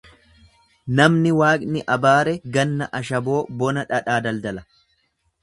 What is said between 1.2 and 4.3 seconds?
Waaqni abaare ganna ashaboo bona dhadhaa